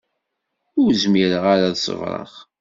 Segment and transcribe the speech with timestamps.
[0.81, 2.31] Ur zmireɣ ara ad ṣebṛeɣ.